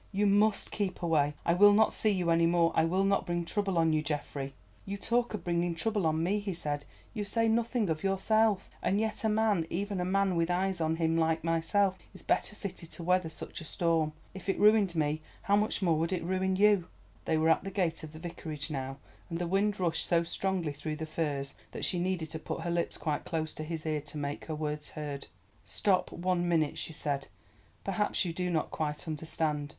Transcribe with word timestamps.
"You 0.11 0.25
must 0.25 0.71
keep 0.71 1.03
away. 1.03 1.35
I 1.45 1.53
will 1.53 1.73
not 1.73 1.93
see 1.93 2.09
you 2.09 2.31
any 2.31 2.47
more. 2.47 2.71
I 2.73 2.85
will 2.85 3.03
not 3.03 3.27
bring 3.27 3.45
trouble 3.45 3.77
on 3.77 3.93
you, 3.93 4.01
Geoffrey." 4.01 4.55
"You 4.83 4.97
talk 4.97 5.35
of 5.35 5.43
bringing 5.43 5.75
trouble 5.75 6.07
on 6.07 6.23
me," 6.23 6.39
he 6.39 6.55
said; 6.55 6.85
"you 7.13 7.23
say 7.23 7.47
nothing 7.47 7.87
of 7.87 8.03
yourself, 8.03 8.67
and 8.81 8.99
yet 8.99 9.23
a 9.23 9.29
man, 9.29 9.67
even 9.69 9.99
a 9.99 10.03
man 10.03 10.35
with 10.35 10.49
eyes 10.49 10.81
on 10.81 10.95
him 10.95 11.15
like 11.17 11.43
myself, 11.43 11.99
is 12.15 12.23
better 12.23 12.55
fitted 12.55 12.89
to 12.93 13.03
weather 13.03 13.29
such 13.29 13.61
a 13.61 13.63
storm. 13.63 14.13
If 14.33 14.49
it 14.49 14.57
ruined 14.57 14.95
me, 14.95 15.21
how 15.43 15.55
much 15.55 15.83
more 15.83 15.95
would 15.99 16.11
it 16.11 16.23
ruin 16.23 16.55
you?" 16.55 16.87
They 17.25 17.37
were 17.37 17.49
at 17.49 17.63
the 17.63 17.69
gate 17.69 18.01
of 18.01 18.11
the 18.11 18.17
Vicarage 18.17 18.71
now, 18.71 18.97
and 19.29 19.37
the 19.37 19.45
wind 19.45 19.79
rushed 19.79 20.07
so 20.07 20.23
strongly 20.23 20.73
through 20.73 20.95
the 20.95 21.05
firs 21.05 21.53
that 21.73 21.85
she 21.85 21.99
needed 21.99 22.31
to 22.31 22.39
put 22.39 22.61
her 22.61 22.71
lips 22.71 22.97
quite 22.97 23.23
close 23.23 23.53
to 23.53 23.63
his 23.63 23.85
ear 23.85 24.01
to 24.01 24.17
make 24.17 24.45
her 24.45 24.55
words 24.55 24.89
heard. 24.97 25.27
"Stop, 25.63 26.11
one 26.11 26.49
minute," 26.49 26.79
she 26.79 26.91
said, 26.91 27.27
"perhaps 27.83 28.25
you 28.25 28.33
do 28.33 28.49
not 28.49 28.71
quite 28.71 29.07
understand. 29.07 29.69